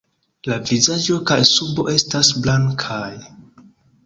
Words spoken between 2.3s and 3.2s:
blankaj.